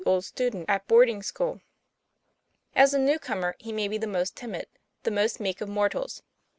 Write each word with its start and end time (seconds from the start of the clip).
old 0.03 0.25
student 0.25 0.65
at 0.67 0.87
boarding 0.87 1.21
school? 1.21 1.61
As 2.75 2.91
a 2.95 2.97
new 2.97 3.19
comer, 3.19 3.55
he 3.59 3.71
may 3.71 3.87
be 3.87 3.99
the 3.99 4.07
most 4.07 4.35
timid, 4.35 4.65
the 5.03 5.11
most 5.11 5.39
meek 5.39 5.61
of 5.61 5.69
mortals. 5.69 6.23